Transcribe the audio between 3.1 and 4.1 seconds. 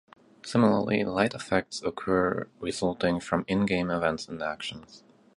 from in-game